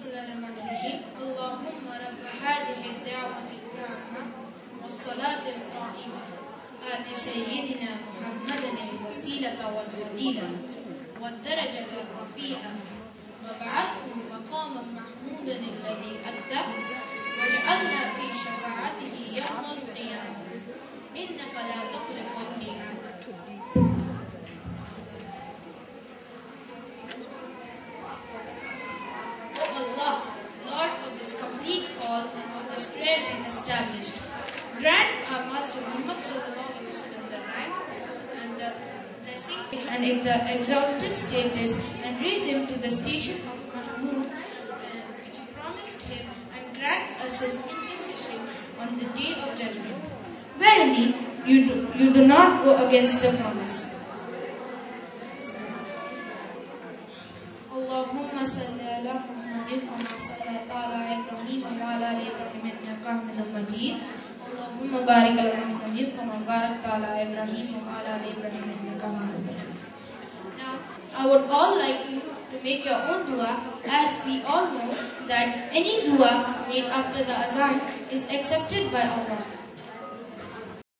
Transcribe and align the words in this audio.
بسم 0.00 0.08
الله 0.08 0.24
الرحمن 0.24 0.54
الرحيم 0.64 1.00
اللهم 1.20 1.84
رب 2.04 2.22
هذه 2.44 2.82
الدعوة 2.94 3.48
التامة 3.60 4.22
والصلاة 4.82 5.44
القائمة. 5.56 6.22
آت 6.92 7.06
سيدنا 7.16 7.90
محمدا 8.08 8.70
الوسيلة 8.92 9.60
والفضيلة 9.76 10.48
والدرجة 11.20 11.90
الرفيعة. 12.04 12.72
وابعثه 13.44 14.06
مقاما 14.32 14.69
established. 33.60 34.16
Grand 34.80 35.12
uh, 35.28 35.44
Master 35.52 35.80
Muhammad 35.84 36.16
Sallallahu 36.24 36.80
Alaihi 36.80 37.28
the 37.28 37.40
rank 37.44 37.74
and 38.40 38.50
the 38.56 38.70
blessing 39.24 39.60
and 39.92 40.00
in 40.04 40.24
the 40.24 40.36
exalted 40.54 41.14
status 41.14 41.76
and 42.02 42.16
raise 42.24 42.46
him 42.48 42.66
to 42.66 42.76
the 42.80 42.90
station 42.90 43.36
of 43.52 43.60
Mahmud 43.74 44.26
uh, 44.26 44.40
which 45.20 45.36
he 45.36 45.44
promised 45.52 46.00
him 46.08 46.24
and 46.56 46.64
grant 46.78 47.20
us 47.20 47.40
his 47.44 47.60
intercession 47.60 48.40
on 48.80 48.96
the 48.96 49.08
day 49.20 49.36
of 49.44 49.52
judgment. 49.60 50.00
Verily, 50.56 51.06
you 51.44 51.66
do, 51.68 51.76
you 52.00 52.12
do 52.12 52.26
not 52.26 52.64
go 52.64 52.86
against 52.88 53.20
the 53.20 53.32
promise. 53.36 53.78
Allahumma 57.76 58.44
salli 58.56 58.88
ala 58.96 59.14
Muhammadin 59.28 59.84
wa 59.88 60.79
انك 63.39 63.39
حميد 63.39 63.47
مجيد 63.55 63.97
اللهم 64.47 64.93
بارك 65.11 65.35
على 65.39 65.51
محمد 65.71 65.97
كما 66.17 66.35
باركت 66.51 66.83
على 66.93 67.09
ابراهيم 67.23 67.67
وعلى 67.87 68.11
ال 68.17 68.23
ابراهيم 68.33 68.65
انك 68.75 69.01
حميد 69.01 69.35
مجيد 69.47 69.71
Now, 70.59 70.73
I 71.19 71.23
would 71.29 71.45
all 71.57 71.73
like 71.77 72.01
you 72.11 72.21
to 72.51 72.55
make 72.63 72.85
your 72.89 72.99
own 73.11 73.21
dua 73.29 73.51
as 74.01 74.11
we 74.25 74.35
all 74.43 74.65
know 74.75 74.91
that 75.31 75.47
any 75.79 75.95
dua 76.07 76.31
made 76.69 76.87
after 76.99 77.21
the 77.29 77.35
azan 77.45 77.75
is 78.11 78.23
accepted 78.37 78.91
by 78.95 79.03
Allah. 79.15 79.39